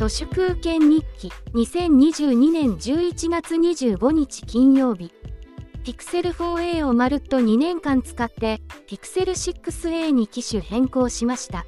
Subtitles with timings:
[0.00, 5.12] 都市空間日記2022年11月25日金曜日
[5.84, 11.66] Pixel 4a をまるっと2年間使って Pixel 6a に機種変更しました。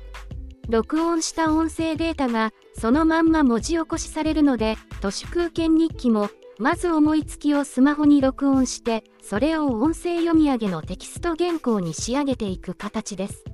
[0.70, 13.44] 録音した音声データがそのまんま文字起こしされるので都市空間日記もまず思いつきをスマホに録音してそれを音声読み上げのテキスト原稿に仕上げていく形です。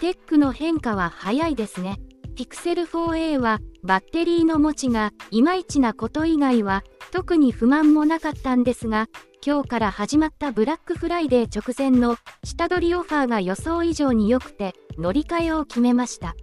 [0.00, 1.98] テックの変化は早いですね。
[2.34, 9.08] Pixel 4a はバッテリーの持ちがいまいちなこと以外は特に不満もなかったんですが
[9.46, 16.34] 今日から始まったブラックフライデー直前の下取りオファーが予想以上に良くて乗り換えを決めました。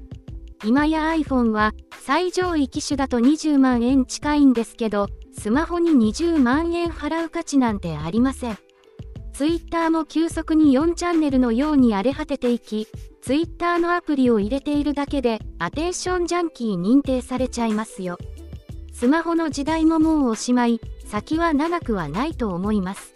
[0.63, 8.57] 今や iPhone は最上位機種だと20万円近いんですけどスマホに20万円払う価値なんてありません。
[9.41, 12.87] Twitter も急速に4チャンネルのように荒れ果てていき
[13.23, 18.19] Twitter のアプリを入れているだけでアテンションジャンキー認定されちゃいますよ。
[18.93, 23.15] スマホの時代ももうおしまい、先は長くはないと思います。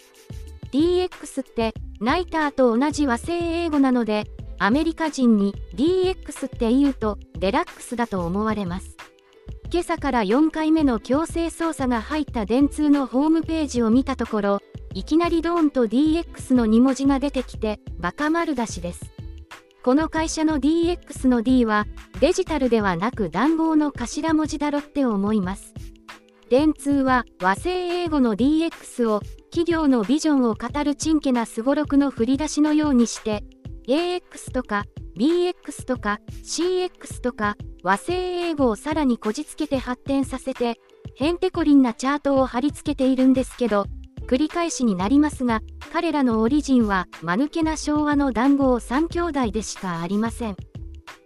[0.72, 4.26] DX ってナイターと同じ和製英語なので、
[4.58, 8.98] アメリカ人に DX って言うとデラックスだと思われます。
[9.72, 14.62] 今朝から4回目の強制操作が入った電通のホームページを見たところ、
[14.96, 19.12] いきなりドーンと DX の2文字が出てきて、バカ丸出しです。
[19.84, 21.86] この会社の DX の D は
[22.22, 25.74] デジタルではなく談合の頭文字だろって思います。
[26.50, 33.44] 電通は和製英語の DX を企業のビジョンを語るちんけなすごろくの振り出しのようにして
[33.90, 34.86] AX とか
[35.18, 40.80] BX とか CX とか和製英語をさらにこじつけて発展させて
[41.16, 43.88] へんてこりんなチャートを貼り付けているんですけど
[44.26, 45.62] 繰り返しになりますが、
[45.94, 50.58] 彼らのオリジンは、間抜けな昭和の談合3兄弟でしかありません。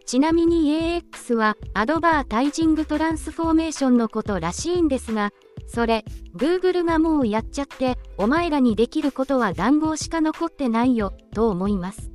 [0.06, 5.32] ちなみに AX は、アドバータイジングトランスフォーメーションのことらしいんですが、
[5.68, 6.04] それ、
[6.36, 12.12] Google がもうやっちゃって、お前らにできることは談合しか残ってないよ、と思います。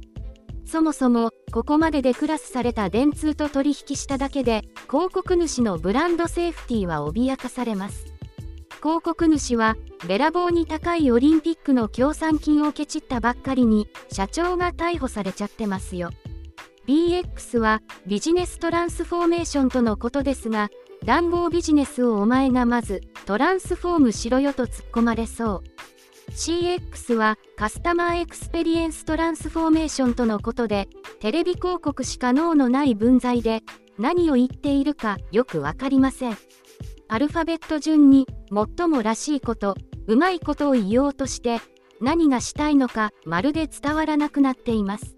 [0.64, 8.13] そもそも、ここまででクラスされた電通と取引しただけで、広告主のブランドセーフティーは脅かされます。
[8.84, 16.10] 広告主はべらぼうに高いオリンピックの協賛金をケチったばっかりに社長が逮捕されちゃってますよ。
[16.86, 20.68] BX は Business Transformation とのことですが
[21.02, 25.62] 談合ビジネスをお前がまずトランスフォームしろよと突っ込まれそ
[26.28, 26.30] う。
[26.32, 30.90] CX は Customer Experience Transformation とのことで
[31.20, 33.62] テレビ広告しか脳のない分際で
[33.98, 36.36] 何を言っているかよく分かりません。
[37.08, 39.76] アルファベット順に最もらしいこと、
[40.06, 41.60] うまいことを言おうとして
[42.00, 45.16] 何がしたいのかまるで伝わらなくなっています。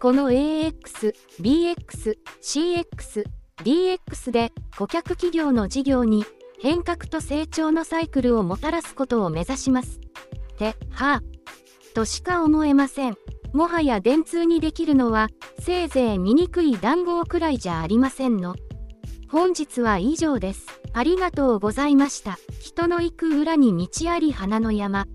[0.00, 3.24] この AX、BX、CX、
[3.64, 6.24] DX で顧客企業の事業に
[6.60, 10.00] 変革と成長のサイクルをもたらすことを目指します。
[10.54, 11.22] って、はあ、
[11.94, 13.16] としか思えません。
[13.52, 15.28] もはや電通にできるのは
[15.58, 18.54] せいぜい醜い談合くらいじゃありませんの。
[19.28, 20.66] 本日は以上です。
[20.92, 22.38] ありがとうございました。
[22.60, 25.06] 人の行く裏に道あり花の山。